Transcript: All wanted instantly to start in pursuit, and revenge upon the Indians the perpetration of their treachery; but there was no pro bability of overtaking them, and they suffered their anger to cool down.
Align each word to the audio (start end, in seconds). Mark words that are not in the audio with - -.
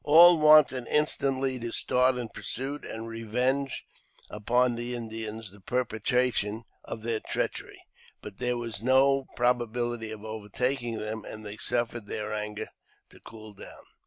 All 0.03 0.39
wanted 0.39 0.87
instantly 0.87 1.59
to 1.59 1.71
start 1.71 2.17
in 2.17 2.29
pursuit, 2.29 2.83
and 2.85 3.07
revenge 3.07 3.85
upon 4.31 4.73
the 4.73 4.95
Indians 4.95 5.51
the 5.51 5.59
perpetration 5.61 6.63
of 6.83 7.03
their 7.03 7.19
treachery; 7.19 7.83
but 8.19 8.39
there 8.39 8.57
was 8.57 8.81
no 8.81 9.27
pro 9.35 9.53
bability 9.53 10.11
of 10.11 10.23
overtaking 10.25 10.97
them, 10.97 11.23
and 11.23 11.45
they 11.45 11.57
suffered 11.57 12.07
their 12.07 12.33
anger 12.33 12.69
to 13.11 13.19
cool 13.19 13.53
down. 13.53 13.83